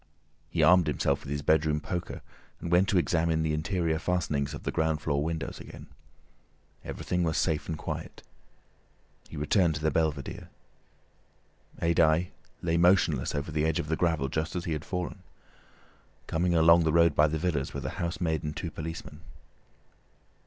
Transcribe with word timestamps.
He 0.49 0.63
armed 0.63 0.87
himself 0.87 1.21
with 1.21 1.29
his 1.29 1.43
bedroom 1.43 1.79
poker, 1.79 2.23
and 2.59 2.71
went 2.71 2.89
to 2.89 2.97
examine 2.97 3.43
the 3.43 3.53
interior 3.53 3.99
fastenings 3.99 4.55
of 4.55 4.63
the 4.63 4.71
ground 4.71 4.99
floor 5.03 5.23
windows 5.23 5.59
again. 5.59 5.85
Everything 6.83 7.21
was 7.21 7.37
safe 7.37 7.69
and 7.69 7.77
quiet. 7.77 8.23
He 9.29 9.37
returned 9.37 9.75
to 9.75 9.81
the 9.81 9.91
belvedere. 9.91 10.49
Adye 11.83 12.31
lay 12.63 12.77
motionless 12.77 13.35
over 13.35 13.51
the 13.51 13.63
edge 13.63 13.77
of 13.77 13.89
the 13.89 13.95
gravel 13.95 14.27
just 14.27 14.55
as 14.55 14.65
he 14.65 14.73
had 14.73 14.85
fallen. 14.85 15.21
Coming 16.25 16.55
along 16.55 16.83
the 16.83 16.91
road 16.91 17.15
by 17.15 17.27
the 17.27 17.37
villas 17.37 17.75
were 17.75 17.79
the 17.81 17.99
housemaid 18.01 18.43
and 18.43 18.57
two 18.57 18.71
policemen. 18.71 19.21